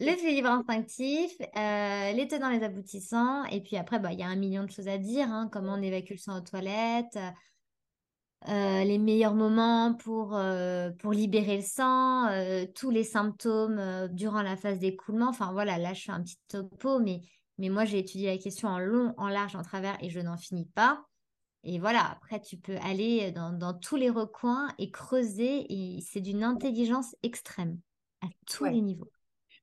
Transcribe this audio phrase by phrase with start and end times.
[0.00, 4.28] Le libre instinctif, euh, les tenants, les aboutissants, et puis après, bah, il y a
[4.28, 7.18] un million de choses à dire, hein, comment on évacue le sang aux toilettes,
[8.48, 12.28] euh, les meilleurs moments pour, euh, pour libérer le sang,
[12.76, 15.30] tous les symptômes durant la phase d'écoulement.
[15.30, 17.22] Enfin voilà, là je fais un petit topo, mais,
[17.58, 20.36] mais moi j'ai étudié la question en long, en large, en travers, et je n'en
[20.36, 21.04] finis pas.
[21.64, 25.66] Et voilà, après, tu peux aller dans, tous les recoins et creuser.
[25.68, 27.80] Et c'est d'une intelligence extrême
[28.22, 29.10] à tous les niveaux.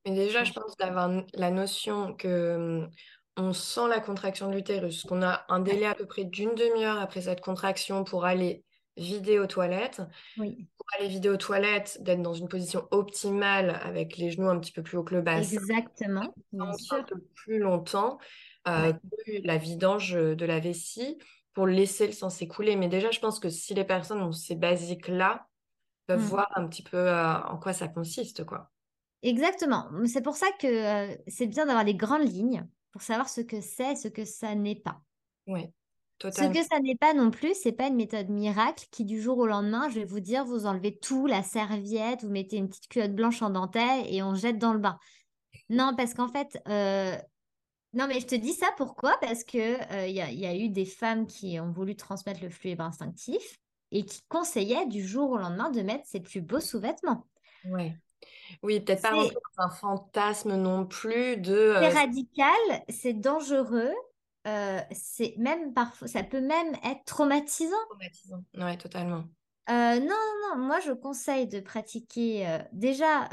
[0.05, 2.89] Mais déjà, je pense d'avoir la notion que hum,
[3.37, 6.99] on sent la contraction de l'utérus, qu'on a un délai à peu près d'une demi-heure
[6.99, 8.63] après cette contraction pour aller
[8.97, 10.01] vider aux toilettes.
[10.37, 10.67] Oui.
[10.77, 14.71] Pour aller vider aux toilettes, d'être dans une position optimale avec les genoux un petit
[14.71, 15.57] peu plus haut que le bassin.
[15.57, 16.33] Exactement.
[16.53, 16.97] Bien sûr.
[16.97, 18.19] Un peu plus longtemps
[18.67, 21.17] euh, que la vidange de la vessie
[21.53, 22.75] pour laisser le sang s'écouler.
[22.75, 25.47] Mais déjà, je pense que si les personnes ont ces basiques-là,
[26.07, 26.23] peuvent mmh.
[26.23, 28.71] voir un petit peu euh, en quoi ça consiste, quoi.
[29.23, 29.89] Exactement.
[30.05, 33.61] C'est pour ça que euh, c'est bien d'avoir des grandes lignes pour savoir ce que
[33.61, 35.01] c'est ce que ça n'est pas.
[35.47, 35.67] Oui,
[36.19, 36.53] totalement.
[36.53, 39.37] Ce que ça n'est pas non plus, c'est pas une méthode miracle qui du jour
[39.37, 42.87] au lendemain, je vais vous dire, vous enlevez tout, la serviette, vous mettez une petite
[42.87, 44.97] culotte blanche en dentelle et on jette dans le bain.
[45.69, 47.17] Non, parce qu'en fait, euh,
[47.95, 49.17] non, mais je te dis ça pourquoi?
[49.21, 53.57] Parce qu'il euh, y, a, eu des femmes qui ont voulu transmettre le fluide instinctif
[53.91, 57.25] et qui conseillaient du jour au lendemain de mettre ses plus beaux sous-vêtements.
[57.65, 57.97] Ouais.
[58.63, 59.13] Oui, peut-être pas
[59.57, 61.53] un fantasme non plus de.
[61.53, 63.93] Euh, c'est radical, c'est dangereux,
[64.47, 67.75] euh, c'est même parfois, ça peut même être traumatisant.
[67.89, 69.23] Traumatisant, ouais, totalement.
[69.69, 73.29] non, non, non, moi je conseille de pratiquer déjà.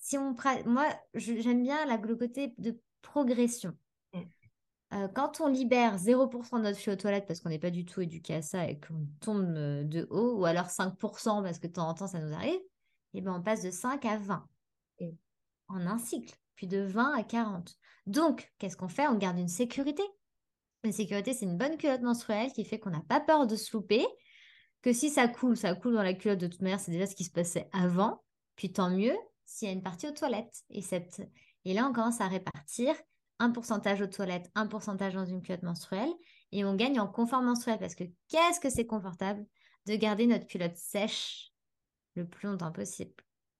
[0.00, 0.34] si on
[0.66, 3.72] moi, j'aime bien la, le côté de progression.
[4.12, 4.20] Mm.
[4.92, 7.84] Euh, quand on libère 0% de notre flux aux toilettes parce qu'on n'est pas du
[7.84, 11.66] tout éduqué à ça et qu'on tombe euh, de haut, ou alors 5% parce que
[11.66, 12.60] de temps en temps ça nous arrive,
[13.18, 14.46] eh ben on passe de 5 à 20
[15.00, 15.06] mm.
[15.68, 17.76] en un cycle, puis de 20 à 40.
[18.06, 19.08] Donc, qu'est-ce qu'on fait?
[19.08, 20.02] On garde une sécurité.
[20.84, 23.76] Une sécurité, c'est une bonne culotte menstruelle qui fait qu'on n'a pas peur de se
[23.76, 24.06] louper,
[24.82, 27.16] que si ça coule, ça coule dans la culotte de toute manière, c'est déjà ce
[27.16, 28.22] qui se passait avant,
[28.54, 30.62] puis tant mieux s'il y a une partie aux toilettes.
[30.70, 31.22] Et cette
[31.66, 32.94] et là, on commence à répartir
[33.40, 36.12] un pourcentage aux toilettes, un pourcentage dans une culotte menstruelle,
[36.52, 39.44] et on gagne en confort menstruel parce que qu'est-ce que c'est confortable
[39.86, 41.52] de garder notre culotte sèche
[42.16, 43.12] le plus longtemps possible.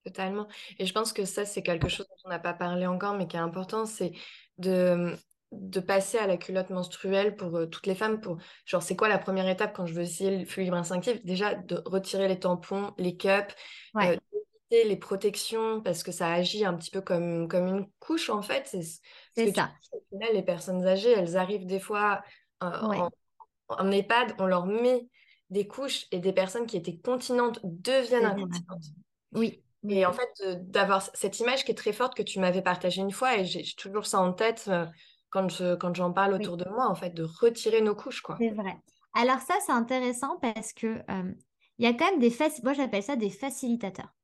[0.04, 0.46] Totalement.
[0.78, 3.26] Et je pense que ça, c'est quelque chose dont on n'a pas parlé encore, mais
[3.26, 4.12] qui est important, c'est
[4.58, 5.16] de,
[5.52, 8.20] de passer à la culotte menstruelle pour euh, toutes les femmes.
[8.20, 11.24] Pour, genre, c'est quoi la première étape quand je veux essayer le fluide instinctif?
[11.24, 13.54] Déjà, de retirer les tampons, les cups,
[13.96, 14.16] euh,
[14.70, 18.66] les protections parce que ça agit un petit peu comme, comme une couche en fait.
[18.66, 19.70] C'est ça.
[19.92, 22.22] au final, les personnes âgées, elles arrivent des fois
[22.62, 23.08] euh,
[23.68, 25.08] en, EHPAD, on leur met
[25.50, 28.84] des couches et des personnes qui étaient continentes deviennent incontinentes.
[29.32, 29.62] Oui.
[29.88, 33.12] Et en fait, d'avoir cette image qui est très forte que tu m'avais partagée une
[33.12, 34.84] fois et j'ai toujours ça en tête euh,
[35.30, 38.20] quand je, quand j'en parle autour de moi, en fait, de retirer nos couches.
[38.20, 38.36] quoi.
[38.40, 38.76] C'est vrai.
[39.14, 41.32] Alors ça, c'est intéressant parce que euh,
[41.78, 42.34] il y a quand même des...
[42.64, 44.15] Moi, j'appelle ça des facilitateurs.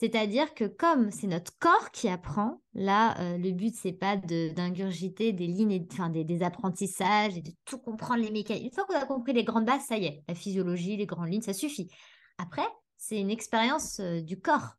[0.00, 5.34] C'est-à-dire que comme c'est notre corps qui apprend, là, euh, le but, c'est pas d'ingurgiter
[5.34, 8.64] des lignes, enfin, des, apprentissages et de tout comprendre les mécaniques.
[8.64, 11.30] Une fois qu'on a compris les grandes bases, ça y est, la physiologie, les grandes
[11.30, 11.90] lignes, ça suffit.
[12.38, 12.66] Après,
[12.96, 14.70] c'est une expérience euh, du corps.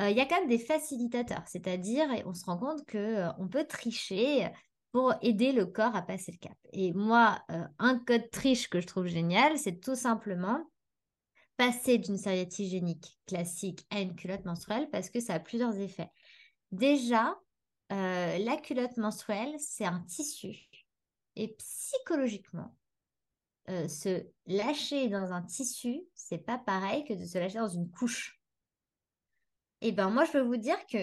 [0.00, 3.64] Euh, il y a quand même des facilitateurs, c'est-à-dire, on se rend compte qu'on peut
[3.64, 4.48] tricher
[4.90, 6.56] pour aider le corps à passer le cap.
[6.72, 7.38] Et moi,
[7.78, 10.64] un code triche que je trouve génial, c'est tout simplement
[11.56, 16.10] passer d'une serviette hygiénique classique à une culotte menstruelle parce que ça a plusieurs effets.
[16.72, 17.38] Déjà,
[17.92, 20.68] euh, la culotte menstruelle, c'est un tissu.
[21.36, 22.76] Et psychologiquement,
[23.68, 27.90] euh, se lâcher dans un tissu, c'est pas pareil que de se lâcher dans une
[27.90, 28.40] couche.
[29.82, 30.98] Et eh ben moi, je peux vous dire que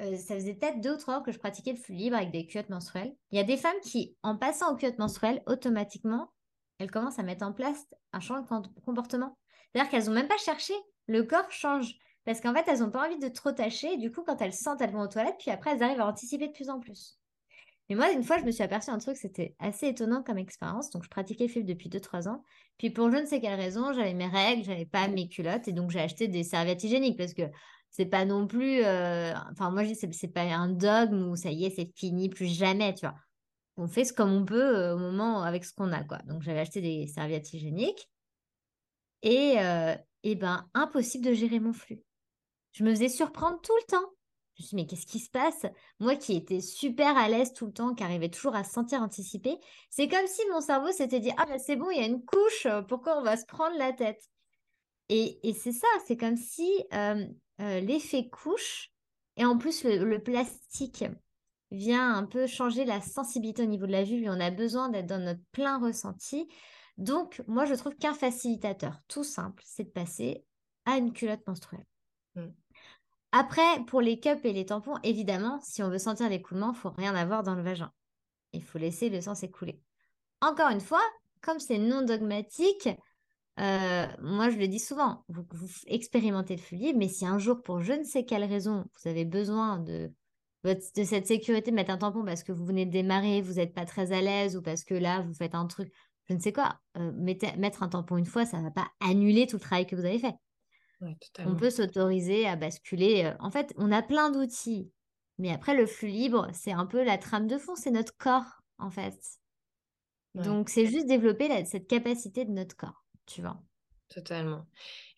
[0.00, 2.30] euh, ça faisait peut-être deux ou trois heures que je pratiquais le flux libre avec
[2.30, 3.14] des culottes menstruelles.
[3.30, 6.32] Il y a des femmes qui, en passant aux culottes menstruelles, automatiquement,
[6.78, 9.36] elles commencent à mettre en place un changement de comportement.
[9.72, 10.74] C'est-à-dire qu'elles n'ont même pas cherché.
[11.06, 11.94] Le corps change.
[12.24, 13.96] Parce qu'en fait, elles n'ont pas envie de trop tâcher.
[13.96, 15.36] Du coup, quand elles sentent, elles vont aux toilettes.
[15.38, 17.18] Puis après, elles arrivent à anticiper de plus en plus.
[17.88, 20.90] Mais moi, une fois, je me suis aperçue un truc, c'était assez étonnant comme expérience.
[20.90, 22.42] Donc, je pratiquais le flux depuis 2-3 ans.
[22.76, 25.68] Puis, pour je ne sais quelle raison, j'avais mes règles, j'avais pas mes culottes.
[25.68, 27.42] Et donc, j'ai acheté des serviettes hygiéniques parce que
[27.90, 28.84] c'est pas non plus.
[28.84, 32.28] euh, Enfin, moi, je dis, c'est pas un dogme où ça y est, c'est fini,
[32.28, 33.14] plus jamais, tu vois.
[33.78, 36.18] On fait ce comme on peut euh, au moment avec ce qu'on a, quoi.
[36.26, 38.10] Donc, j'avais acheté des serviettes hygiéniques.
[39.22, 42.02] Et, euh, et ben, impossible de gérer mon flux.
[42.72, 44.12] Je me faisais surprendre tout le temps.
[44.54, 45.66] Je me suis dit, mais qu'est-ce qui se passe?
[46.00, 49.02] Moi qui étais super à l'aise tout le temps, qui arrivais toujours à se sentir
[49.02, 49.56] anticipée,
[49.90, 52.24] c'est comme si mon cerveau s'était dit, ah ben c'est bon, il y a une
[52.24, 54.22] couche, euh, pourquoi on va se prendre la tête?
[55.08, 57.24] Et, et c'est ça, c'est comme si euh,
[57.58, 58.90] l'effet couche,
[59.36, 61.04] et en plus le, plastique
[61.70, 65.06] vient un peu changer la sensibilité au niveau de la et on a besoin d'être
[65.06, 66.48] dans notre plein ressenti.
[66.98, 70.44] Donc, moi, je trouve qu'un facilitateur tout simple, c'est de passer
[70.84, 71.86] à une culotte menstruelle.
[72.34, 72.48] Mm.
[73.32, 76.90] Après, pour les cups et les tampons, évidemment, si on veut sentir l'écoulement, il faut
[76.90, 77.92] rien avoir dans le vagin.
[78.52, 79.80] Il faut laisser le sang s'écouler.
[80.40, 81.02] Encore une fois,
[81.40, 82.88] comme c'est non dogmatique,
[83.60, 87.38] euh, moi je le dis souvent, vous, vous expérimentez le flux libre, mais si un
[87.38, 90.10] jour, pour je ne sais quelle raison, vous avez besoin de,
[90.64, 93.74] de cette sécurité de mettre un tampon parce que vous venez de démarrer, vous n'êtes
[93.74, 95.92] pas très à l'aise ou parce que là, vous faites un truc,
[96.28, 98.88] je ne sais quoi, euh, mettez- mettre un tampon une fois, ça ne va pas
[99.00, 100.34] annuler tout le travail que vous avez fait.
[101.00, 103.24] Ouais, On peut s'autoriser à basculer.
[103.24, 104.92] euh, En fait, on a plein d'outils.
[105.38, 108.62] Mais après, le flux libre, c'est un peu la trame de fond, c'est notre corps,
[108.78, 109.14] en fait.
[110.34, 110.42] Ouais.
[110.44, 113.62] Donc, c'est juste développer la- cette capacité de notre corps, tu vois.
[114.08, 114.66] Totalement.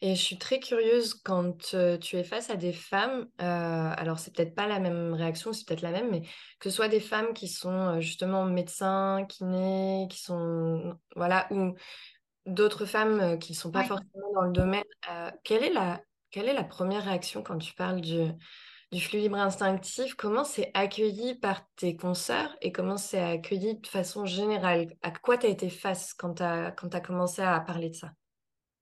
[0.01, 4.19] Et je suis très curieuse quand euh, tu es face à des femmes, euh, alors
[4.19, 6.23] c'est peut-être pas la même réaction, c'est peut-être la même, mais
[6.59, 11.75] que ce soit des femmes qui sont euh, justement médecins, kinés, qui sont, voilà, ou
[12.47, 13.87] d'autres femmes qui ne sont pas Ouais.
[13.87, 14.85] forcément dans le domaine,
[15.45, 16.01] quelle est la,
[16.33, 18.19] quelle est la première réaction quand tu parles du,
[18.91, 20.15] du flux libre instinctif?
[20.15, 24.89] Comment c'est accueilli par tes consoeurs et comment c'est accueilli de façon générale?
[25.03, 26.73] À quoi tu as été face quand tu as,
[27.05, 28.13] commencé à parler de ça?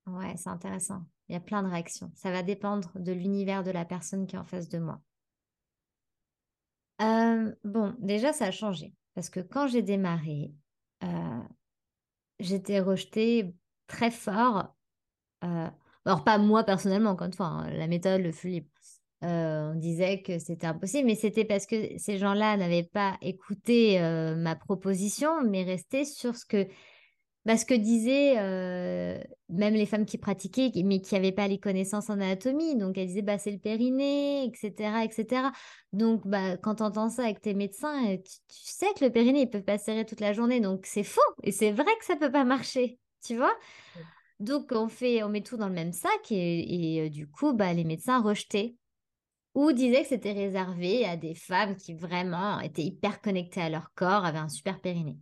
[0.08, 1.02] Ouais, c'est intéressant.
[1.28, 2.10] Il y a plein de réactions.
[2.14, 5.00] Ça va dépendre de l'univers de la personne qui est en face de moi.
[7.02, 8.94] Euh, bon, déjà, ça a changé.
[9.14, 10.52] Parce que quand j'ai démarré,
[11.04, 11.40] euh,
[12.40, 13.54] j'étais rejetée
[13.86, 14.74] très fort.
[15.44, 15.68] euh,
[16.04, 18.70] alors, pas moi personnellement, encore une fois, hein, la méthode, le libre.
[19.24, 24.00] Euh, on disait que c'était impossible, mais c'était parce que ces gens-là n'avaient pas écouté
[24.36, 26.66] ma proposition, mais restaient sur ce que,
[27.48, 29.18] bah, ce que disaient euh,
[29.48, 32.76] même les femmes qui pratiquaient, mais qui n'avaient pas les connaissances en anatomie.
[32.76, 35.50] Donc, elles disaient, bah, c'est le périnée, etc., etc.
[35.94, 39.10] Donc, bah, quand tu entends ça avec tes médecins, euh, tu, tu sais que le
[39.10, 40.60] périnée, il peut pas serrer toute la journée.
[40.60, 41.22] Donc, c'est faux.
[41.42, 42.98] Et c'est vrai que ça peut pas marcher.
[43.24, 43.56] Tu vois?
[44.40, 47.54] Donc, on fait, on met tout dans le même sac et, et, euh, du coup,
[47.54, 48.76] bah, les médecins rejetaient
[49.54, 53.90] ou disaient que c'était réservé à des femmes qui vraiment étaient hyper connectées à leur
[53.94, 55.16] corps, avaient un super périnée.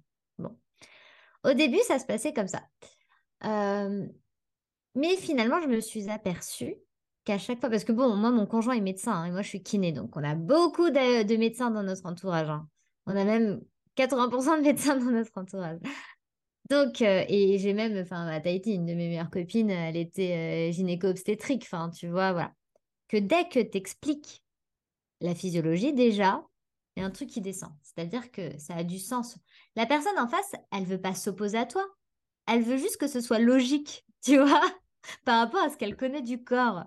[1.46, 2.62] Au début, ça se passait comme ça.
[3.44, 4.06] Euh,
[4.94, 6.74] mais finalement, je me suis aperçue
[7.24, 9.48] qu'à chaque fois, parce que bon, moi, mon conjoint est médecin hein, et moi, je
[9.48, 12.48] suis kiné, donc on a beaucoup de, de médecins dans notre entourage.
[12.48, 12.68] hein.
[13.06, 13.60] On a même
[13.96, 15.78] 80% de médecins dans notre entourage.
[16.70, 20.70] Donc, euh, et j'ai même, enfin, à Tahiti, une de mes meilleures copines, elle était
[20.70, 22.52] euh, gynéco-obstétrique, enfin, tu vois, voilà.
[23.08, 24.42] Que dès que tu expliques
[25.20, 26.44] la physiologie, déjà,
[27.02, 27.70] a un truc qui descend.
[27.82, 29.38] C'est-à-dire que ça a du sens.
[29.74, 31.84] La personne en face, elle veut pas s'opposer à toi.
[32.46, 34.62] Elle veut juste que ce soit logique, tu vois,
[35.24, 36.84] par rapport à ce qu'elle connaît du corps.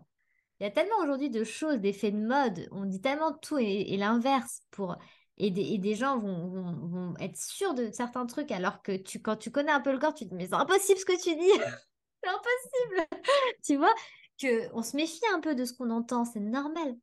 [0.60, 3.94] Il y a tellement aujourd'hui de choses, d'effets de mode, on dit tellement tout et,
[3.94, 4.98] et l'inverse pour
[5.40, 9.72] et des, et gens vont, être sûrs de certains trucs alors que quand tu connais
[9.72, 11.60] un peu le corps, tu te dis mais c'est impossible ce que tu dis.
[12.24, 13.08] c'est impossible.
[13.64, 13.94] tu vois
[14.38, 16.96] que on se méfie un peu de ce qu'on entend, c'est normal.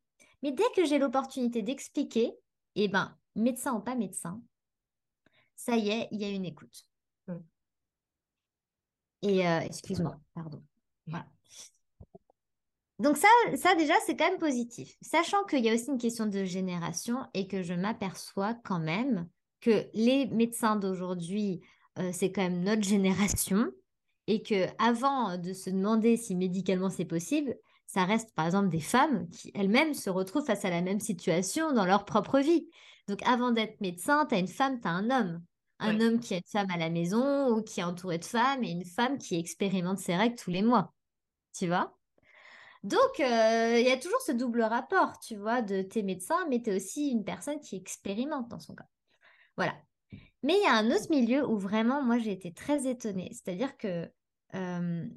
[0.43, 2.35] Mais dès que j'ai l'opportunité d'expliquer,
[2.77, 4.41] eh ben médecin ou pas médecin,
[5.57, 6.87] ça y est, il y a une écoute.
[7.27, 7.37] Mm.
[9.23, 10.63] Et euh, excuse-moi, pardon.
[11.07, 11.27] Voilà.
[12.99, 14.97] Donc ça, ça déjà, c'est quand même positif.
[15.03, 19.29] Sachant qu'il y a aussi une question de génération et que je m'aperçois quand même
[19.61, 21.61] que les médecins d'aujourd'hui,
[21.99, 23.71] euh, c'est quand même notre génération
[24.27, 27.57] et que avant de se demander si médicalement c'est possible,
[27.87, 31.73] ça reste par exemple des femmes qui elles-mêmes se retrouvent face à la même situation
[31.73, 32.69] dans leur propre vie.
[33.09, 35.45] Donc avant d'être médecin, tu as une femme, tu as un homme.
[35.79, 36.01] Un Ouais.
[36.01, 38.71] homme qui a une femme à la maison ou qui est entouré de femmes et
[38.71, 40.95] une femme qui expérimente ses règles tous les mois.
[41.57, 41.99] Tu vois?
[42.85, 43.25] Donc, il
[43.87, 47.11] y a toujours ce double rapport, tu vois, de tes médecins, mais tu es aussi
[47.11, 48.87] une personne qui expérimente dans son cas.
[49.57, 49.75] Voilà.
[50.43, 53.31] Mais il y a un autre milieu où vraiment, moi, j'ai été très étonnée.
[53.33, 54.11] C'est-à-dire que
[54.53, 55.11] finalement,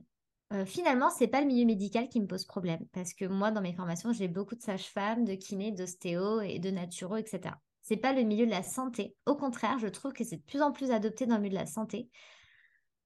[0.52, 2.86] ce finalement, c'est pas le milieu médical qui me pose problème.
[2.92, 6.72] Parce que moi, dans mes formations, j'ai beaucoup de sages-femmes, de kinés, d'ostéo et de
[6.72, 7.56] naturo, etc.
[7.82, 9.16] C'est pas le milieu de la santé.
[9.26, 11.60] Au contraire, je trouve que c'est de plus en plus adopté dans le milieu de
[11.60, 12.10] la santé.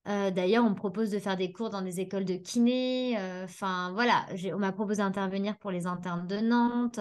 [0.06, 3.18] D'ailleurs, on me propose de faire des cours dans des écoles de kiné.
[3.44, 7.00] Enfin, voilà, on m'a proposé d'intervenir pour les internes de Nantes.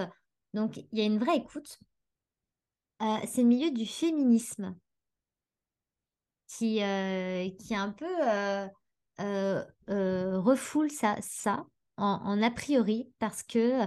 [0.55, 1.79] Donc, il y a une vraie écoute.
[3.00, 4.76] c'est le milieu du féminisme
[6.47, 6.76] qui,
[7.59, 8.07] qui un peu
[9.88, 13.83] refoule ça, ça en, a priori parce que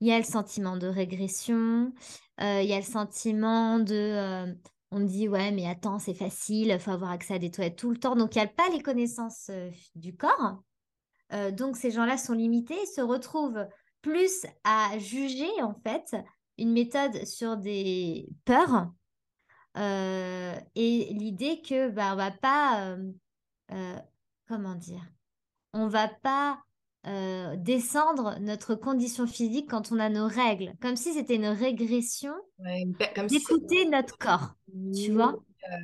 [0.00, 1.92] il y a le sentiment de régression,
[2.40, 4.52] il y a le sentiment de
[4.90, 7.90] on dit ouais mais attends c'est facile, il faut avoir accès à des toilettes tout
[7.90, 9.50] le temps, donc il n'y a pas les connaissances
[9.94, 10.62] du corps.
[11.52, 13.66] donc ces gens-là sont limités, se retrouvent
[14.00, 16.16] plus à juger en fait
[16.58, 18.90] une méthode sur des peurs
[19.76, 22.96] et l'idée que bah on va pas
[24.48, 25.02] comment dire?
[25.72, 26.60] On va pas
[27.06, 32.34] euh, descendre notre condition physique quand on a nos règles, comme si c'était une régression
[33.28, 34.54] d'écouter notre corps,
[34.92, 35.34] tu vois?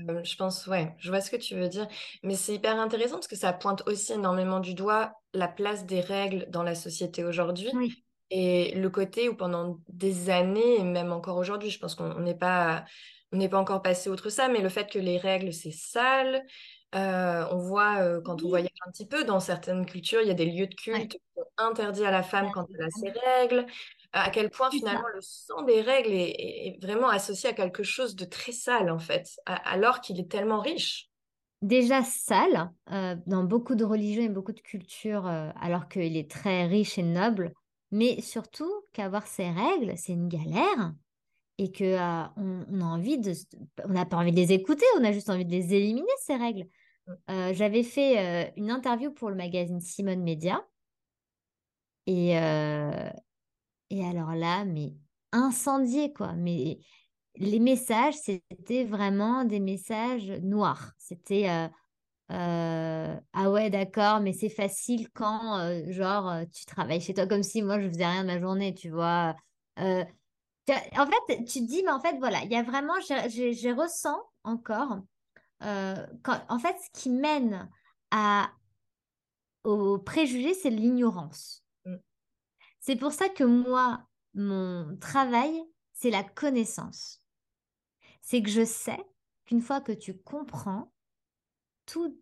[0.09, 1.89] euh, Je pense, ouais, je vois ce que tu veux dire,
[2.23, 6.01] mais c'est hyper intéressant parce que ça pointe aussi énormément du doigt la place des
[6.01, 7.71] règles dans la société aujourd'hui.
[8.31, 12.35] Et le côté où pendant des années, et même encore aujourd'hui, je pense qu'on n'est
[12.37, 12.85] pas,
[13.33, 16.45] on n'est pas encore passé outre ça, mais le fait que les règles, c'est sale,
[16.95, 20.31] euh, on voit euh, quand on voyage un petit peu dans certaines cultures, il y
[20.31, 23.11] a des lieux de culte qui sont interdits à la femme quand elle a ses
[23.11, 23.67] règles.
[24.13, 28.25] À quel point finalement le sang des règles est, vraiment associé à quelque chose de
[28.25, 31.11] très sale en fait, alors qu'il est tellement riche.
[31.61, 36.67] Déjà sale euh, dans beaucoup de religions et beaucoup de cultures, alors qu'il est très
[36.67, 37.53] riche et noble,
[37.91, 40.95] mais surtout qu'avoir ses règles, c'est une galère
[41.59, 41.97] et que
[42.37, 43.33] on, a envie de,
[43.85, 46.37] on n'a pas envie de les écouter, on a juste envie de les éliminer ces
[46.37, 46.67] règles.
[47.31, 50.65] Euh, j'avais fait euh, une interview pour le magazine Simone Media.
[52.07, 53.11] Et, euh,
[53.91, 54.95] et alors là, mais
[55.33, 56.35] incendié, quoi.
[56.35, 56.81] Mais
[57.37, 60.93] les messages, c'était vraiment des messages noirs.
[60.99, 61.49] C'était
[62.29, 67.81] Ah ouais, d'accord, mais c'est facile quand, genre, tu travailles chez toi comme si moi,
[67.81, 69.37] je faisais rien de ma journée, tu vois.
[69.77, 70.05] en
[71.07, 74.99] fait, tu te dis, mais en fait, voilà, il y a vraiment, je ressens encore
[75.63, 76.07] euh,
[76.49, 77.69] en fait, ce qui mène
[78.11, 78.51] à,
[79.65, 81.65] au préjugé, c'est l'ignorance.
[81.85, 81.97] Mm.
[82.81, 85.63] C'est pour ça que moi, mon travail,
[85.93, 87.23] c'est la connaissance.
[88.21, 89.05] C'est que je sais
[89.47, 90.93] qu'une fois que tu comprends,
[91.87, 92.21] tout,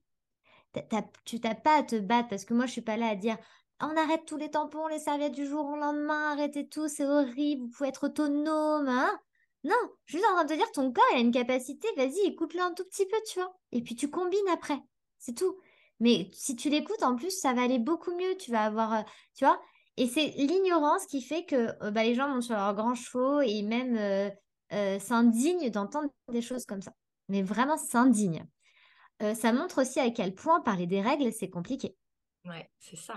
[1.24, 3.36] tu n'as pas à te battre parce que moi, je suis pas là à dire
[3.80, 7.64] on arrête tous les tampons, les serviettes du jour au lendemain, arrêtez tout, c'est horrible,
[7.64, 8.88] vous pouvez être autonome.
[8.88, 9.20] Hein
[9.66, 12.20] non, je suis en train de te dire, ton corps, il a une capacité, vas-y,
[12.26, 13.52] écoute-le un tout petit peu, tu vois.
[13.72, 14.78] Et puis tu combines après.
[15.18, 15.58] C'est tout.
[15.98, 18.36] Mais si tu l'écoutes, en plus, ça va aller beaucoup mieux.
[18.36, 19.02] Tu vas avoir, euh,
[19.34, 19.60] tu vois.
[19.96, 23.40] Et c'est l'ignorance qui fait que euh, bah, les gens montent sur leurs grands chevaux
[23.40, 23.96] et même
[24.72, 26.92] euh, s'indignent d'entendre des choses comme ça.
[27.28, 28.46] Mais vraiment s'indignent.
[29.20, 31.96] ça montre aussi à quel point parler des règles, c'est compliqué.
[32.44, 33.16] Ouais, c'est ça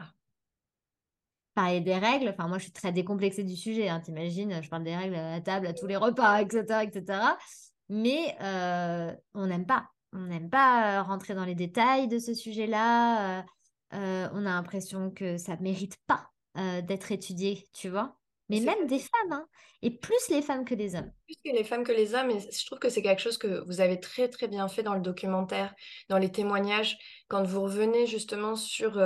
[1.60, 2.30] parler des règles.
[2.30, 3.90] Enfin, moi, je suis très décomplexée du sujet.
[3.90, 6.84] Hein, T'imagines, je parle des règles à la table, à tous les repas, etc.
[6.84, 7.20] etc.
[7.90, 9.90] Mais euh, on n'aime pas.
[10.14, 13.44] On n'aime pas euh, rentrer dans les détails de ce sujet-là.
[13.94, 16.30] Euh, on a l'impression que ça ne mérite pas
[16.82, 18.18] d'être étudié, tu vois.
[18.50, 19.48] Mais même des femmes, hein,
[19.82, 21.10] et plus les femmes que les hommes.
[21.26, 23.64] Plus que les femmes que les hommes, et je trouve que c'est quelque chose que
[23.66, 25.74] vous avez très très bien fait dans le documentaire,
[26.10, 26.98] dans les témoignages,
[27.30, 29.00] quand vous revenez justement sur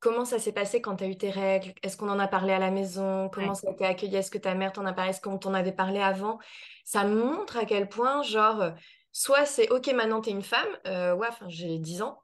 [0.00, 1.74] Comment ça s'est passé quand tu as eu tes règles?
[1.82, 3.28] Est-ce qu'on en a parlé à la maison?
[3.28, 4.16] Comment ça a été accueilli?
[4.16, 5.10] Est-ce que ta mère t'en a parlé?
[5.10, 6.38] Est-ce qu'on t'en avait parlé avant?
[6.84, 8.70] Ça montre à quel point, genre, euh,
[9.12, 10.68] soit c'est OK, maintenant tu es une femme.
[10.86, 12.22] Euh, ouais, enfin, j'ai 10 ans.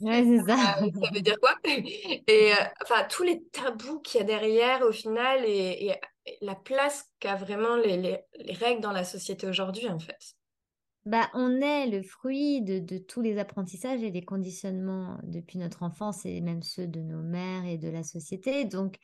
[0.00, 0.78] Ouais, c'est ça.
[0.82, 1.54] Euh, ça veut dire quoi?
[1.64, 5.94] Et enfin, tous les tabous qu'il y a derrière, au final, et,
[6.40, 10.36] la place qu'a vraiment les, les règles dans la société aujourd'hui, en fait.
[11.10, 16.24] Bah, on est le fruit de, tous les apprentissages et des conditionnements depuis notre enfance
[16.24, 18.64] et même ceux de nos mères et de la société.
[18.64, 18.96] Donc,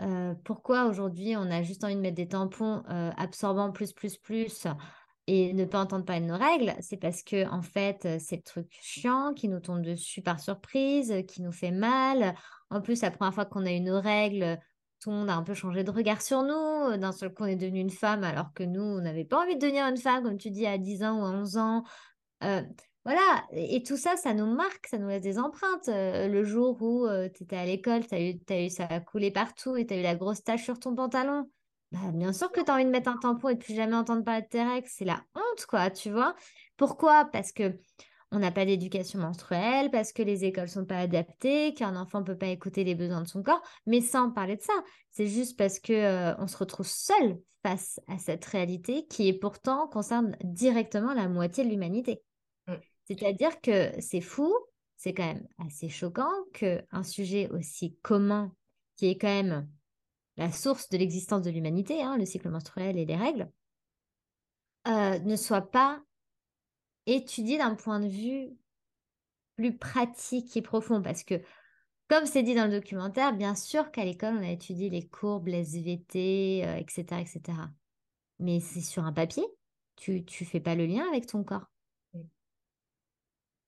[0.00, 4.16] euh, pourquoi aujourd'hui on a juste envie de mettre des tampons euh, absorbants plus, plus,
[4.16, 4.66] plus
[5.28, 6.74] et ne pas entendre parler de nos règles?
[6.80, 11.14] C'est parce que, en fait, c'est le truc chiant qui nous tombe dessus par surprise,
[11.28, 12.34] qui nous fait mal.
[12.68, 14.58] En plus, la première fois qu'on a eu nos règles,
[15.04, 16.54] tout le monde a un peu changé de regard sur nous.
[16.54, 19.42] Euh, d'un seul coup, on est devenu une femme alors que nous, on n'avait pas
[19.42, 21.84] envie de devenir une femme, comme tu dis, à 10 ans ou à 11 ans.
[22.42, 22.62] Euh,
[23.04, 25.88] voilà, et tout ça, ça nous marque, ça nous laisse des empreintes.
[25.88, 29.00] Euh, le jour où euh, tu étais à l'école, tu as eu, eu ça a
[29.00, 31.50] coulé partout et tu as eu la grosse tache sur ton pantalon.
[31.92, 33.94] Bah, bien sûr que tu as envie de mettre un tampon et de plus jamais
[33.94, 34.88] entendre parler de tes règles.
[34.90, 36.34] C'est la honte, quoi, tu vois.
[36.78, 37.26] Pourquoi?
[37.26, 37.78] Parce que
[38.34, 42.24] on n'a pas d'éducation menstruelle, parce que les écoles sont pas adaptées, qu'un enfant ne
[42.24, 44.72] peut pas écouter les besoins de son corps, mais sans parler de ça.
[45.10, 49.38] C'est juste parce que euh, on se retrouve seul face à cette réalité qui est
[49.38, 52.22] pourtant concerne directement la moitié de l'humanité.
[53.06, 54.54] C'est-à-dire que c'est fou,
[54.96, 58.52] c'est quand même assez choquant qu'un sujet aussi commun,
[58.96, 59.68] qui est quand même
[60.36, 63.50] la source de l'existence de l'humanité, hein, le cycle menstruel et les règles,
[64.88, 66.02] euh, ne soit pas
[67.06, 68.50] étudié d'un point de vue
[69.56, 71.02] plus pratique et profond.
[71.02, 71.40] Parce que,
[72.08, 75.48] comme c'est dit dans le documentaire, bien sûr qu'à l'école, on a étudié les courbes,
[75.48, 77.40] les SVT, etc., etc.
[78.38, 79.44] Mais c'est sur un papier?
[79.96, 81.70] Tu ne fais pas le lien avec ton corps?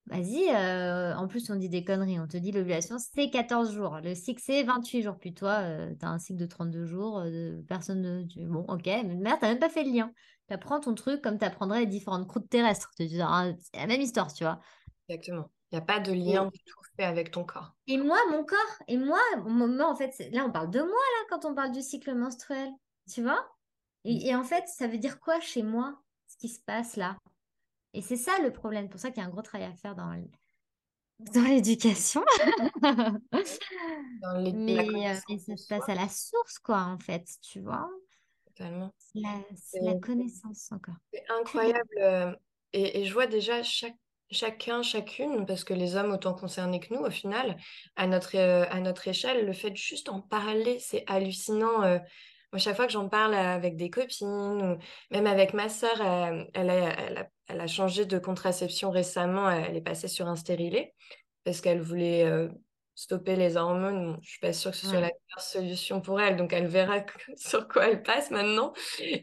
[0.09, 2.21] Vas-y, euh, en plus, on dit des conneries.
[2.21, 3.99] On te dit l'ovulation, c'est 14 jours.
[4.03, 5.19] Le cycle, c'est 28 jours.
[5.19, 7.19] Puis toi, euh, tu as un cycle de 32 jours.
[7.19, 8.47] Euh, personne ne.
[8.49, 10.13] Bon, ok, mais merde, tu même pas fait le lien.
[10.47, 12.93] Tu apprends ton truc comme tu apprendrais les différentes croûtes terrestres.
[12.97, 14.61] C'est la même histoire, tu vois.
[15.09, 15.51] Exactement.
[15.73, 17.73] Il n'y a pas de lien du tout fait avec ton corps.
[17.89, 21.27] Et moi, mon corps, et moi, moi en fait, là, on parle de moi, là,
[21.29, 22.71] quand on parle du cycle menstruel.
[23.13, 23.45] Tu vois?
[24.05, 27.17] Et, et en fait, ça veut dire quoi chez moi, ce qui se passe là?
[27.97, 28.89] Et c'est ça le problème.
[28.91, 30.15] pour ça qu'il y a un gros travail à faire dans,
[31.19, 32.23] dans l'éducation.
[34.43, 37.89] mais, euh, ça se passe à la source, quoi, en fait, tu vois.
[38.47, 38.93] Totalement.
[39.15, 39.41] La,
[39.81, 40.97] la connaissance encore.
[41.13, 41.89] C'est incroyable.
[42.03, 42.35] Euh,
[42.75, 43.97] et, et, je vois déjà chaque,
[44.31, 47.57] chacun, chacune, parce que les hommes autant concernés que nous, au final,
[47.97, 51.99] à notre, euh, à notre échelle, le fait de juste en parler, c'est hallucinant
[52.59, 54.79] chaque fois que j'en parle avec des copines ou
[55.11, 56.01] même avec ma sœur,
[56.55, 57.29] elle, a,
[57.67, 59.51] changé de contraception récemment.
[59.51, 60.95] Elle est passée sur un stérilet
[61.45, 62.49] parce qu'elle voulait euh,
[62.95, 64.19] stopper les hormones.
[64.23, 67.05] Je suis pas sûre que ce soit la meilleure solution pour elle, donc elle verra
[67.37, 68.73] sur quoi elle passe maintenant.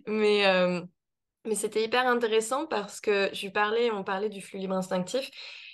[0.08, 0.82] Mais, euh,
[1.46, 5.30] mais c'était hyper intéressant parce que je lui parlais, on parlait du flux libre instinctif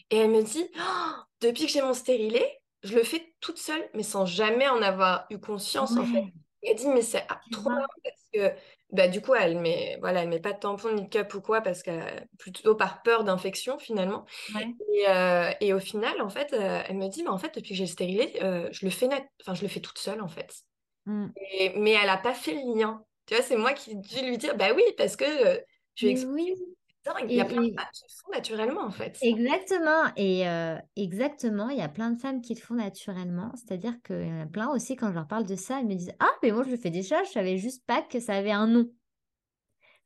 [0.09, 3.89] et elle me dit «Oh, depuis que j'ai mon stérilet, je le fais toute seule,
[3.93, 6.23] mais sans jamais en avoir eu conscience en fait.
[6.63, 8.59] Elle dit, mais c'est trop bien parce que
[8.91, 11.41] bah, du coup, elle met, voilà, elle met pas de tampon ni de cup ou
[11.41, 11.91] quoi parce que
[12.39, 14.25] plutôt par peur d'infection finalement.
[14.57, 17.69] Et, euh, et, au final, en fait, euh, elle me dit, mais en fait, depuis
[17.69, 20.21] que j'ai le stérilet, euh, je le fais net, enfin, je le fais toute seule
[20.21, 20.53] en fait.
[21.05, 21.27] Mmh.
[21.77, 23.03] mais elle a pas fait le lien.
[23.25, 25.25] Tu vois, c'est moi qui dû lui dire, bah oui, parce que
[25.95, 26.55] je lui oui.
[27.27, 29.17] Il y a plein de femmes qui le font naturellement, en fait.
[29.21, 30.03] Exactement.
[30.15, 33.51] Et euh, exactement, il y a plein de femmes qui le font naturellement.
[33.55, 35.95] C'est-à-dire qu'il y en a plein aussi, quand je leur parle de ça, elles me
[35.95, 38.51] disent Ah, mais moi, je le fais déjà, je savais juste pas que ça avait
[38.51, 38.91] un nom.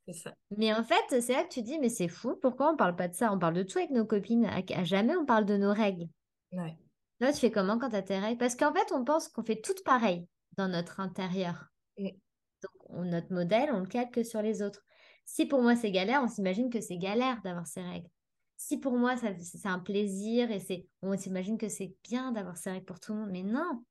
[0.07, 0.33] C'est ça.
[0.57, 3.07] Mais en fait, c'est là que tu dis Mais c'est fou, pourquoi on parle pas
[3.07, 3.31] de ça?
[3.31, 4.45] On parle de tout avec nos copines.
[4.45, 6.07] À, jamais, on parle de nos règles.
[6.51, 6.77] Ouais.
[7.19, 8.37] Là, tu fais comment quand tu as tes règles?
[8.37, 11.67] Parce qu'en fait, on pense qu'on fait tout pareil dans notre intérieur.
[11.97, 14.83] Donc, notre modèle, on le calque sur les autres.
[15.25, 18.09] Si pour moi c'est galère, on s'imagine que c'est galère d'avoir ces règles.
[18.57, 22.71] Si pour moi c'est un plaisir et c'est, on s'imagine que c'est bien d'avoir ces
[22.71, 23.83] règles pour tout le monde, mais non.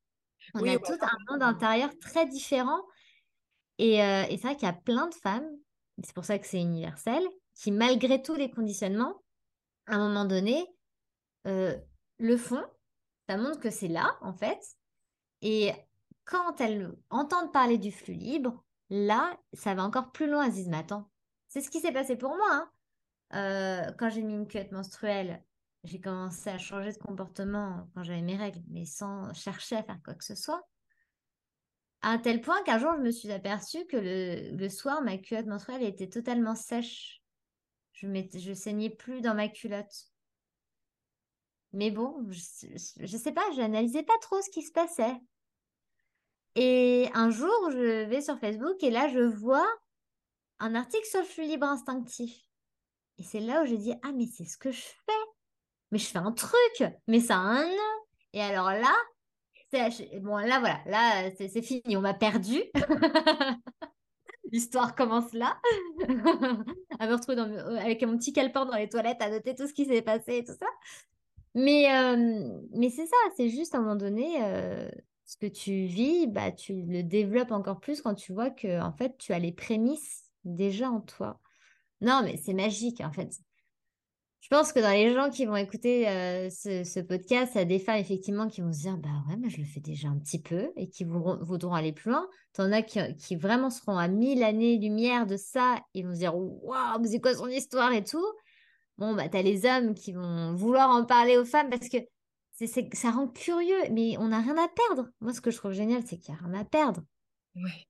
[0.54, 2.80] On a tout un monde intérieur très différent.
[3.78, 5.48] Et, euh, et c'est vrai qu'il y a plein de femmes,
[6.02, 7.22] c'est pour ça que c'est universel,
[7.54, 9.22] qui malgré tous les conditionnements,
[9.86, 10.64] à un moment donné,
[11.46, 11.76] euh,
[12.18, 12.64] le font.
[13.28, 14.60] Ça montre que c'est là, en fait.
[15.42, 15.72] Et
[16.24, 20.44] quand elles entendent parler du flux libre, là, ça va encore plus loin.
[20.44, 21.10] Elles disent, mais attends,
[21.52, 22.48] c'est ce qui s'est passé pour moi.
[22.50, 22.70] Hein.
[23.34, 25.44] Euh, quand j'ai mis une culotte menstruelle,
[25.84, 29.98] j'ai commencé à changer de comportement quand j'avais mes règles, mais sans chercher à faire
[30.02, 30.66] quoi que ce soit.
[32.00, 35.44] À un tel point qu'un jour, je me suis aperçue que le, soir, ma culotte
[35.44, 37.22] menstruelle était totalement sèche.
[37.92, 40.08] Je saignais plus dans ma culotte.
[41.74, 45.20] Mais bon, je, ne sais pas, je n'analysais pas trop ce qui se passait.
[46.54, 49.68] Et un jour, je vais sur Facebook et là, je vois
[50.58, 52.46] un article sur le flux libre instinctif.
[53.18, 55.12] Et c'est là où je dis, ah, mais c'est ce que je fais.
[55.90, 57.92] Mais je fais un truc, mais ça a un nom.
[58.32, 58.94] Et alors là,
[60.20, 62.62] bon, là, voilà, là, c'est fini, on m'a perdu.
[64.52, 65.58] L'histoire commence là.
[66.98, 67.40] à me retrouver
[67.78, 70.44] avec mon petit calepin dans les toilettes, à noter tout ce qui s'est passé et
[70.44, 70.66] tout ça.
[71.54, 74.90] Mais, euh, mais c'est ça, c'est juste à un moment donné, euh,
[75.24, 78.92] ce que tu vis, bah, tu le développes encore plus quand tu vois que en
[78.92, 81.40] fait, tu as les prémices déjà en toi.
[82.00, 83.32] Non, mais c'est magique en fait.
[84.42, 87.64] Je pense que dans les gens qui vont écouter euh, ce, podcast, il y a
[87.64, 90.18] des femmes effectivement qui vont se dire Bah ouais, mais je le fais déjà un
[90.18, 92.28] petit peu et qui voudront, aller plus loin.
[92.52, 97.04] T'en as qui, vraiment seront à mille années-lumière de ça et vont se dire Waouh,
[97.04, 98.26] c'est quoi son histoire et tout.
[98.98, 101.98] bon, bah, tu as les hommes qui vont vouloir en parler aux femmes parce que
[102.94, 105.08] ça rend curieux, mais on n'a rien à perdre.
[105.20, 107.02] Moi, ce que je trouve génial, c'est qu'il n'y a rien à perdre.
[107.54, 107.86] Ouais.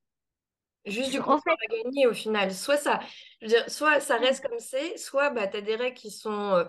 [0.84, 1.76] Juste du confort fait...
[1.76, 2.52] à gagner au final.
[2.52, 3.00] Soit ça,
[3.40, 6.10] je veux dire, soit ça reste comme c'est, soit bah, tu as des règles qui
[6.10, 6.64] sont euh,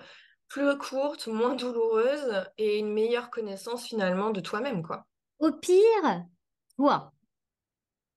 [0.47, 4.83] plus courtes, moins douloureuses et une meilleure connaissance finalement de toi-même.
[4.83, 5.05] quoi.
[5.39, 6.25] Au pire,
[6.77, 7.11] toi.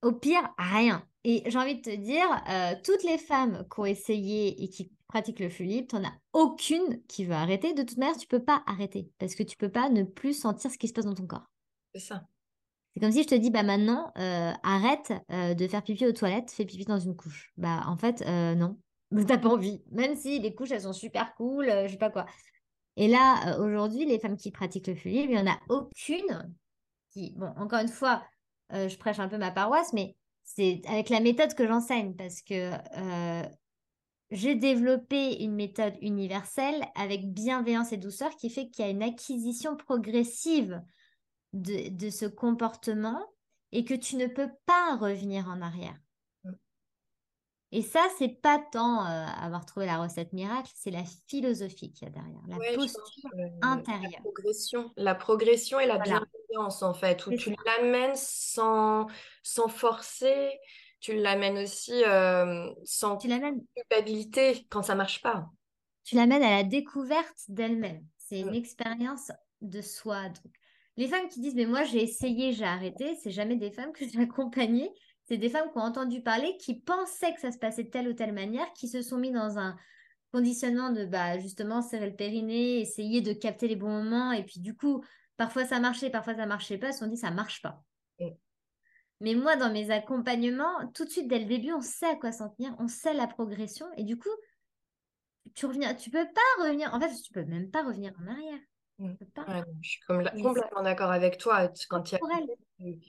[0.03, 1.03] Au pire, rien.
[1.23, 4.91] Et j'ai envie de te dire, euh, toutes les femmes qui ont essayé et qui
[5.07, 7.73] pratiquent le flux libre, tu n'en as aucune qui veut arrêter.
[7.73, 10.69] De toute manière, tu peux pas arrêter parce que tu peux pas ne plus sentir
[10.71, 11.49] ce qui se passe dans ton corps.
[11.93, 12.23] C'est ça.
[12.97, 16.13] C'est comme si je te dis, bah maintenant, euh, arrête euh, de faire pipi aux
[16.13, 17.53] toilettes, fais pipi dans une couche.
[17.55, 18.75] Bah en fait, euh, non,
[19.27, 19.83] t'as pas envie.
[19.91, 22.25] Même si les couches, elles sont super cool, je sais pas quoi.
[22.95, 26.55] Et là, aujourd'hui, les femmes qui pratiquent le flux libre, il n'y en a aucune
[27.11, 28.23] qui, bon, encore une fois,
[28.71, 32.71] je prêche un peu ma paroisse, mais c'est avec la méthode que j'enseigne parce que
[34.31, 39.03] j'ai développé une méthode universelle avec bienveillance et douceur qui fait qu'il y a une
[39.03, 40.81] acquisition progressive
[41.53, 43.21] de, ce comportement
[43.71, 45.95] et que tu ne peux pas revenir en arrière.
[46.43, 46.51] Mm.
[47.71, 52.07] Et ça, c'est pas tant euh, avoir trouvé la recette miracle, c'est la philosophie qu'il
[52.07, 53.29] y a derrière, la posture
[53.61, 54.11] intérieure.
[54.13, 59.07] La progression, la progression et la bienveillance, en fait, où tu l'amènes sans,
[59.43, 60.59] sans forcer,
[60.99, 65.49] tu l'amènes aussi euh, sans culpabilité quand ça marche pas.
[66.03, 68.05] Tu l'amènes à la découverte d'elle-même.
[68.17, 68.55] C'est une mm.
[68.55, 69.31] expérience
[69.61, 70.29] de soi.
[70.29, 70.53] Donc,
[70.97, 74.07] les femmes qui disent, mais moi j'ai essayé, j'ai arrêté, c'est jamais des femmes que
[74.07, 74.91] j'ai accompagnées.
[75.25, 78.07] C'est des femmes qui ont entendu parler, qui pensaient que ça se passait de telle
[78.07, 79.75] ou telle manière, qui se sont mis dans un
[80.31, 84.31] conditionnement de bah, justement serrer le périnée, essayer de capter les bons moments.
[84.31, 85.03] Et puis du coup,
[85.35, 86.87] parfois ça marchait, parfois ça marchait pas.
[86.87, 87.83] Elles se sont dit, ça marche pas.
[89.19, 92.31] Mais moi, dans mes accompagnements, tout de suite, dès le début, on sait à quoi
[92.31, 93.87] s'en tenir, on sait la progression.
[93.97, 94.29] Et du coup,
[95.55, 96.93] tu reviens, tu peux pas revenir.
[96.93, 98.59] En fait, tu peux même pas revenir en arrière.
[98.99, 101.69] Je suis complètement d'accord avec toi.
[101.89, 102.99] Quand il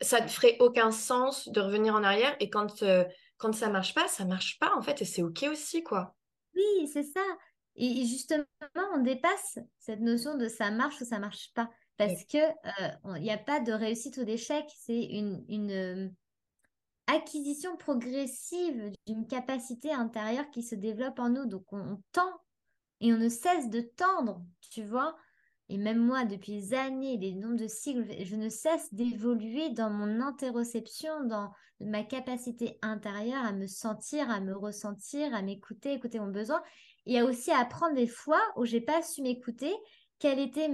[0.00, 3.04] Ça ne ferait aucun sens de revenir en arrière et quand, euh,
[3.38, 6.14] quand ça marche pas, ça marche pas en fait et c'est ok aussi quoi.
[6.54, 7.20] Oui, c'est ça.
[7.76, 8.44] Et justement,
[8.94, 12.38] on dépasse cette notion de ça marche ou ça marche pas parce que
[13.16, 16.08] il n'y a pas de réussite ou d'échec, c'est une, une euh,
[17.06, 21.46] acquisition progressive d'une capacité intérieure qui se développe en nous.
[21.46, 22.30] Donc on tend
[23.00, 25.16] et on ne cesse de tendre, tu vois.
[25.68, 29.90] Et même moi, depuis des années, des nombres de cycles, je ne cesse d'évoluer dans
[29.90, 36.20] mon interoception, dans ma capacité intérieure à me sentir, à me ressentir, à m'écouter, écouter
[36.20, 36.62] mon besoin.
[37.04, 39.74] Et aussi à apprendre des fois où j'ai pas su m'écouter,
[40.18, 40.70] quel était,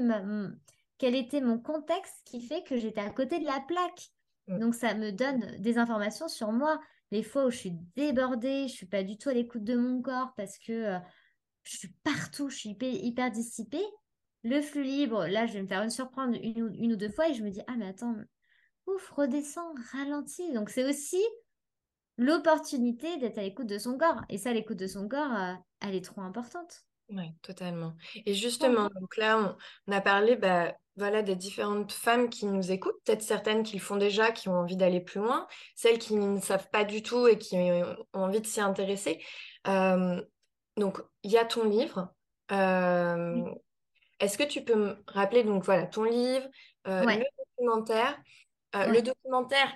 [0.99, 4.11] quel était mon contexte qui fait que j'étais à côté de la plaque.
[4.49, 4.59] Mm.
[4.59, 6.79] Donc ça me donne des informations sur moi.
[7.11, 10.01] Les fois où je suis débordée, je suis pas du tout à l'écoute de mon
[10.01, 10.99] corps parce que euh,
[11.63, 13.85] je suis partout, je suis hyper, dissipée.
[14.45, 17.35] Le flux libre, là, je vais me faire une surprendre une, ou deux fois et
[17.35, 18.17] je me dis, ah, mais attends,
[18.87, 20.53] ouf, redescends, ralentis.
[20.53, 21.23] Donc, c'est aussi
[22.19, 24.23] l'opportunité d'être à l'écoute de son corps.
[24.29, 26.85] Et ça, l'écoute de son corps, euh, elle est trop importante.
[27.09, 27.95] Oui, totalement.
[28.27, 32.99] Et justement, donc là, on, a parlé bah, voilà, des différentes femmes qui nous écoutent,
[33.05, 36.41] peut-être certaines qui le font déjà, qui ont envie d'aller plus loin, celles qui ne
[36.41, 39.23] savent pas du tout et qui ont envie de s'y intéresser.
[39.69, 40.23] Euh,
[40.77, 42.13] donc, il y a ton livre.
[42.51, 43.45] Euh,
[44.21, 46.47] est-ce que tu peux me rappeler, donc voilà, ton livre,
[46.87, 47.25] euh, le
[47.57, 48.19] documentaire.
[48.75, 49.73] Euh, le documentaire,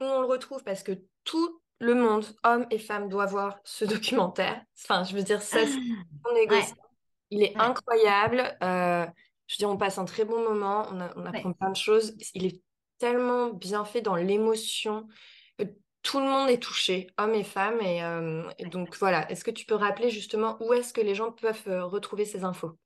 [0.00, 0.92] on le retrouve parce que
[1.24, 4.62] tout le monde, hommes et femmes, doit voir ce documentaire.
[4.84, 5.78] Enfin, je veux dire, ça, c'est
[6.50, 6.60] ah,
[7.30, 8.56] Il est incroyable.
[8.60, 12.16] je veux dire, on passe un très bon moment, on, on apprend plein de choses.
[12.34, 12.62] Il est
[12.98, 15.06] tellement bien fait dans l'émotion
[16.08, 17.82] tout le monde est touché, hommes et femmes.
[17.82, 21.32] Et, euh, donc voilà, est-ce que tu peux rappeler justement où est-ce que les gens
[21.32, 22.78] peuvent euh, retrouver ces infos?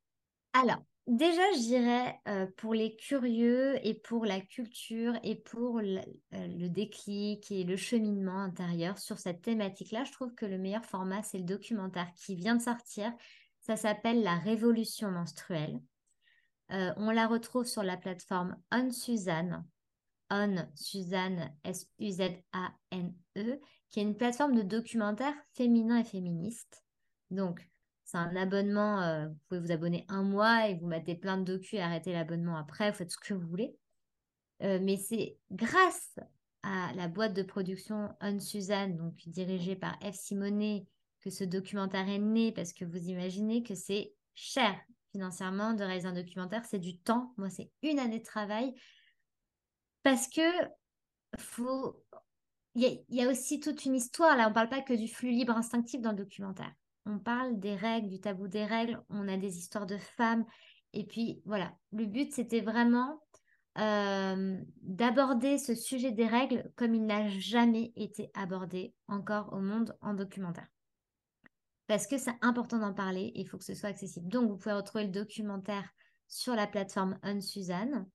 [0.55, 6.01] Alors, déjà, je dirais euh, pour les curieux et pour la culture et pour le,
[6.33, 11.23] le, déclic et le cheminement intérieur sur cette thématique-là, je trouve que le meilleur format,
[11.23, 13.13] c'est le documentaire qui vient de sortir.
[13.61, 15.79] Ça s'appelle La Révolution menstruelle.
[16.71, 19.65] on la retrouve sur la plateforme On Suzanne
[20.33, 26.83] on Suzanne, S-U-Z-A-N-E, qui est une plateforme de documentaires féminins et féministes.
[27.31, 27.69] Donc,
[28.05, 31.45] c'est un abonnement, euh, vous pouvez vous abonner un mois et vous mettez plein de
[31.45, 33.77] docus et arrêter l'abonnement après, vous faites ce que vous voulez.
[34.63, 36.19] Euh, mais c'est grâce
[36.63, 40.15] à la boîte de production On Suzanne, donc dirigée par F.
[40.15, 40.87] Simonet,
[41.21, 44.75] que ce documentaire est né, parce que vous imaginez que c'est cher
[45.13, 47.35] financièrement de réaliser un documentaire, c'est du temps.
[47.37, 48.75] Moi, c'est une année de travail.
[50.03, 50.43] Parce que
[51.39, 52.03] faut...
[52.75, 54.37] il y, a aussi toute une histoire.
[54.37, 56.73] Là, on ne parle pas que du flux libre instinctif dans le documentaire.
[57.07, 60.45] on parle des règles, du tabou des règles, on a des histoires de femmes.
[60.93, 63.21] Et puis voilà, le but, c'était vraiment
[63.79, 69.97] euh, d'aborder ce sujet des règles comme il n'a jamais été abordé encore au monde
[70.03, 70.69] en documentaire.
[71.87, 74.29] Parce que c'est important d'en parler et il faut que ce soit accessible.
[74.29, 75.89] Donc, vous pouvez retrouver le documentaire
[76.29, 78.07] sur la plateforme Unsuzanne.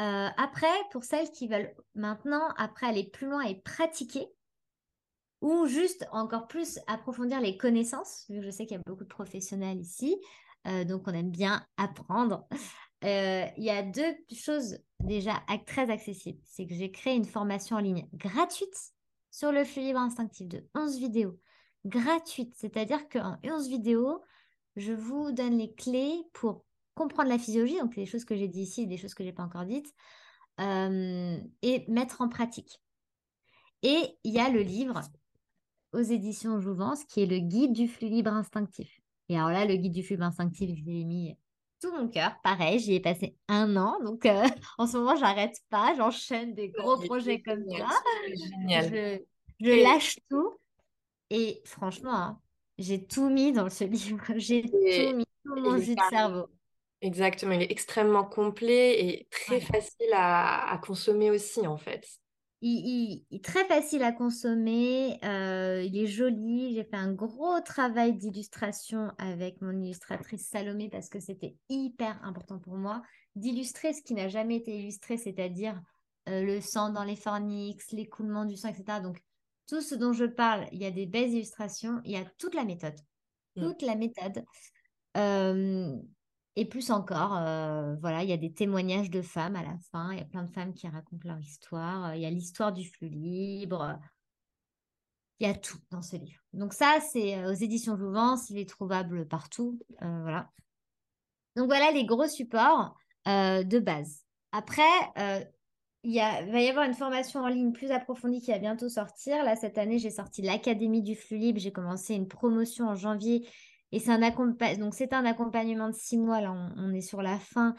[0.00, 4.26] Euh, après, pour celles qui veulent maintenant, après aller plus loin et pratiquer,
[5.40, 9.04] ou juste encore plus approfondir les connaissances, vu que je sais qu'il y a beaucoup
[9.04, 10.16] de professionnels ici,
[10.66, 12.46] euh, donc on aime bien apprendre.
[13.04, 16.38] Euh, il y a deux choses déjà très accessibles.
[16.44, 18.76] C'est que j'ai créé une formation en ligne gratuite
[19.32, 21.36] sur le flux libre instinctif de 11 vidéos.
[21.84, 24.22] Gratuite, c'est-à-dire qu'en 11 vidéos,
[24.76, 28.62] je vous donne les clés pour comprendre la physiologie, donc les choses que j'ai dit
[28.62, 29.92] ici, des choses que je n'ai pas encore dites,
[30.60, 32.80] euh, et mettre en pratique.
[33.82, 35.00] Et il y a le livre
[35.92, 39.00] aux éditions Jouvence qui est le guide du flux libre instinctif.
[39.28, 41.36] Et alors là, le guide du flux libre instinctif, je l'ai mis
[41.82, 42.32] tout mon cœur.
[42.42, 43.98] Pareil, j'y ai passé un an.
[44.04, 44.44] Donc euh,
[44.78, 45.94] en ce moment, j'arrête pas.
[45.96, 47.88] J'enchaîne des gros projets comme ça.
[48.28, 49.20] Génial.
[49.60, 50.56] Je, lâche tout.
[51.30, 52.40] Et franchement, hein,
[52.78, 54.20] j'ai tout mis dans ce livre.
[54.36, 56.46] J'ai tout mis, tout mon jus de cerveau.
[57.02, 62.06] Exactement, il est extrêmement complet et très facile à, consommer aussi, en fait.
[62.60, 66.76] Il, est très facile à consommer, euh, il est joli.
[66.76, 72.60] J'ai fait un gros travail d'illustration avec mon illustratrice Salomé parce que c'était hyper important
[72.60, 73.02] pour moi
[73.34, 75.80] d'illustrer ce qui n'a jamais été illustré, c'est-à-dire
[76.28, 79.00] euh, le sang dans les fornix, l'écoulement du sang, etc.
[79.02, 79.20] Donc,
[79.66, 82.54] tout ce dont je parle, il y a des belles illustrations, il y a toute
[82.54, 83.00] la méthode.
[83.56, 83.62] Mmh.
[83.62, 84.44] Toute la méthode.
[85.16, 85.96] Euh,
[86.54, 90.12] et plus encore, euh, voilà, il y a des témoignages de femmes à la fin.
[90.12, 92.10] Il y a plein de femmes qui racontent leur histoire.
[92.10, 93.98] Euh, il y a l'histoire du flux libre.
[95.40, 96.42] Il y a tout dans ce livre.
[96.52, 98.50] Donc ça, c'est euh, aux éditions Jouvence.
[98.50, 99.80] Il est trouvable partout.
[100.00, 100.50] voilà.
[101.56, 104.24] Donc voilà les gros supports de base.
[104.52, 104.82] Après,
[106.02, 109.42] il, va y avoir une formation en ligne plus approfondie qui va bientôt sortir.
[109.44, 111.60] Là, cette année, j'ai sorti l'Académie du flux libre.
[111.60, 113.46] J'ai commencé une promotion en janvier
[113.92, 117.38] et c'est un, donc c'est un accompagnement de six mois, là on, est sur la
[117.38, 117.74] fin,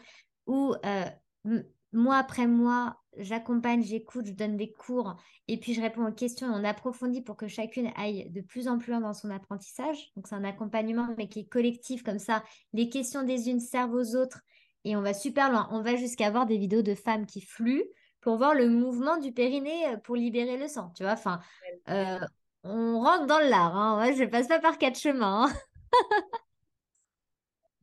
[0.46, 5.16] où euh, mois après mois, j'accompagne, j'écoute, je donne des cours,
[5.48, 8.68] et puis je réponds aux questions et on approfondit pour que chacune aille de plus
[8.68, 10.12] en plus loin dans son apprentissage.
[10.16, 13.94] Donc c'est un accompagnement, mais qui est collectif, comme ça, les questions des unes servent
[13.94, 14.40] aux autres,
[14.84, 15.68] et on va super loin.
[15.70, 17.84] On va jusqu'à voir des vidéos de femmes qui fluent
[18.20, 21.12] pour voir le mouvement du périnée euh, pour libérer le sang, tu vois.
[21.12, 21.40] Enfin,
[21.88, 22.18] euh,
[22.62, 24.12] on rentre dans l'art, hein.
[24.16, 25.46] je ne passe pas par quatre chemins.
[25.46, 25.52] Hein.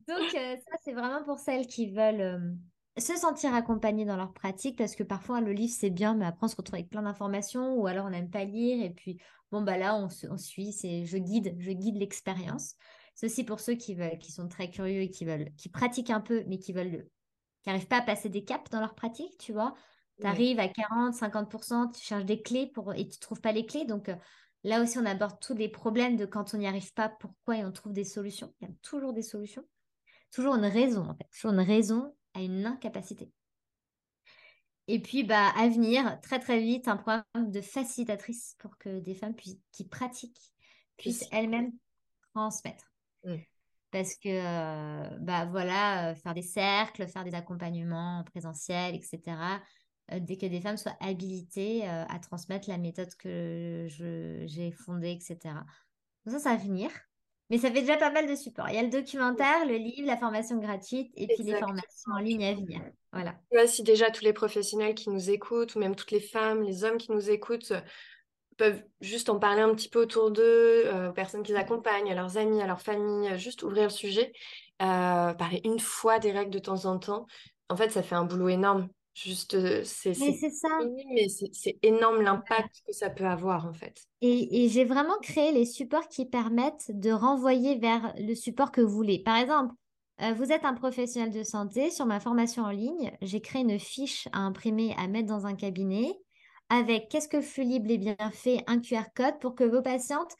[0.08, 4.32] Donc, euh, ça, c'est vraiment pour celles qui veulent euh, se sentir accompagnées dans leur
[4.32, 7.02] pratique, parce que parfois, le livre, c'est bien, mais après, on se retrouve avec plein
[7.02, 9.18] d'informations, ou alors on n'aime pas lire, et puis,
[9.50, 12.74] bon, bah là, on, suit, c'est je guide, je guide l'expérience.
[13.22, 16.20] Aussi pour ceux qui, veulent, qui sont très curieux et qui veulent, qui pratiquent un
[16.20, 17.06] peu, mais qui veulent,
[17.62, 19.74] qui n'arrivent pas à passer des caps dans leur pratique, tu vois.
[20.20, 23.52] Tu arrives à 40, 50%, tu cherches des clés pour, et tu ne trouves pas
[23.52, 23.84] les clés.
[23.84, 24.16] Donc, euh,
[24.64, 27.64] Là aussi, on aborde tous les problèmes de quand on n'y arrive pas, pourquoi et
[27.64, 28.54] on trouve des solutions.
[28.60, 29.64] Il y a toujours des solutions.
[30.30, 31.28] Toujours une raison, en fait.
[31.32, 33.30] Toujours une raison à une incapacité.
[34.88, 39.14] Et puis, bah, à venir, très très vite, un programme de facilitatrice pour que des
[39.14, 39.34] femmes
[39.72, 40.52] qui pratiquent
[40.96, 41.72] puissent elles-mêmes
[42.34, 42.92] transmettre.
[43.24, 43.36] Mmh.
[43.90, 49.36] Parce que, euh, bah voilà, euh, faire des cercles, faire des accompagnements en présentiel, etc.
[50.12, 55.10] Euh, dès que des femmes soient habilitées euh, à transmettre la méthode que j'ai fondée,
[55.10, 55.54] etc.
[56.24, 56.90] Donc ça, ça va venir.
[57.50, 58.68] Mais ça fait déjà pas mal de support.
[58.70, 62.18] Il y a le documentaire, le livre, la formation gratuite et puis les formations en
[62.18, 62.80] ligne à venir.
[63.12, 63.34] Voilà.
[63.66, 66.96] si déjà tous les professionnels qui nous écoutent, ou même toutes les femmes, les hommes
[66.96, 67.80] qui nous écoutent, euh,
[68.56, 72.36] peuvent juste en parler un petit peu autour d'eux, aux personnes qu'ils accompagnent, à leurs
[72.36, 74.32] amis, à leur famille, juste ouvrir le sujet,
[74.78, 77.26] parler une fois des règles de temps en temps.
[77.68, 78.88] En fait, ça fait un boulot énorme.
[79.14, 80.68] Juste, euh, c'est ça.
[81.14, 84.06] mais c'est énorme l'impact que ça peut avoir en fait.
[84.22, 88.94] Et, j'ai vraiment créé les supports qui permettent de renvoyer vers le support que vous
[88.94, 89.22] voulez.
[89.22, 89.74] Par exemple,
[90.22, 93.78] euh, vous êtes un professionnel de santé, sur ma formation en ligne, j'ai créé une
[93.78, 96.12] fiche à imprimer, à mettre dans un cabinet
[96.70, 100.34] avec qu'est-ce que flux libre et bien fait, un QR code pour que vos patientes,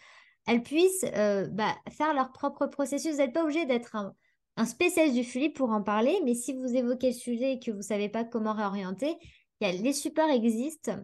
[0.46, 3.12] elles puissent euh, bah, faire leur propre processus.
[3.12, 4.14] Vous n'êtes pas obligé d'être un
[4.56, 7.70] un spécialiste du flux pour en parler, mais si vous évoquez le sujet et que
[7.70, 9.16] vous ne savez pas comment réorienter,
[9.60, 10.96] y a, les supports existent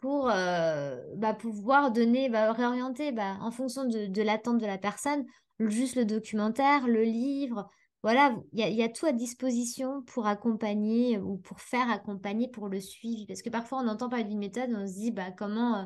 [0.00, 5.24] pour euh, bah, pouvoir donner, bah, réorienter bah, en fonction de, l'attente de la personne,
[5.58, 7.68] juste le documentaire, le livre.
[8.04, 12.80] Voilà, il y, a tout à disposition pour accompagner ou pour faire accompagner pour le
[12.80, 13.26] suivi.
[13.26, 15.80] Parce que parfois, on entend parler d'une méthode, on se dit, comment...
[15.80, 15.84] Euh,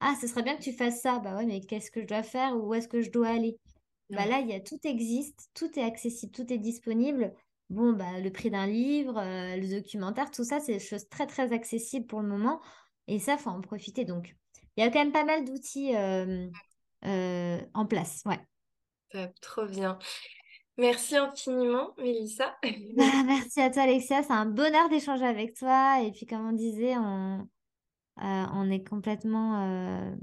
[0.00, 1.20] ah, ce serait bien que tu fasses ça.
[1.20, 2.56] Bah ouais, mais qu'est-ce que je dois faire?
[2.56, 3.56] Ou où est-ce que je dois aller?
[4.10, 7.32] Bah là, il y a, tout existe, tout est accessible, tout est disponible.
[7.70, 11.26] Bon, bah, le prix d'un livre, euh, le documentaire, tout ça, c'est des choses très,
[11.26, 12.60] très accessibles pour le moment.
[13.08, 14.04] Et ça, faut en profiter.
[14.04, 14.36] Donc,
[14.76, 16.48] il y a quand même pas mal d'outils euh,
[17.06, 18.22] euh, en place.
[18.26, 19.30] Ouais.
[19.40, 19.98] trop bien.
[20.76, 22.56] Merci infiniment, Mélissa.
[22.96, 24.22] Bah, merci à toi, Alexia.
[24.22, 26.02] C'est un bonheur d'échanger avec toi.
[26.02, 27.48] Et puis, comme on disait, on,
[28.18, 30.14] on est complètement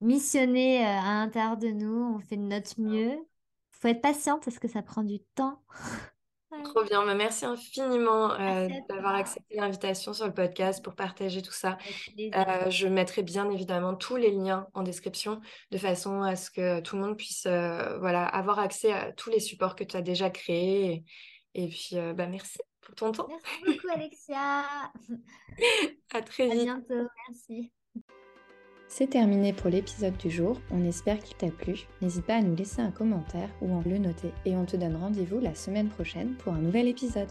[0.00, 2.14] missionné à l'intérieur de nous.
[2.16, 3.12] On fait de notre mieux.
[3.12, 5.62] Il faut être patient parce que ça prend du temps.
[6.64, 11.52] Trop bien, bah, merci infiniment euh, d'avoir accepté l'invitation sur le podcast pour partager tout
[11.52, 11.76] ça.
[12.18, 16.80] Euh, je mettrai bien évidemment tous les liens en description de façon à ce que
[16.80, 20.02] tout le monde puisse euh, voilà, avoir accès à tous les supports que tu as
[20.02, 21.04] déjà créés.
[21.54, 23.28] Et, puis, bah, merci pour ton temps.
[23.28, 24.64] Merci beaucoup, Alexia.
[26.14, 26.60] à très vite.
[26.60, 27.72] À bientôt, merci.
[28.90, 31.86] C'est terminé pour l'épisode du jour, on espère qu'il t'a plu.
[32.00, 34.96] N'hésite pas à nous laisser un commentaire ou à le noter et on te donne
[34.96, 37.28] rendez-vous la semaine prochaine pour un nouvel épisode.